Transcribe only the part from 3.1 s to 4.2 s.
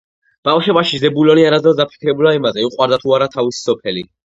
არა თავისი სოფელი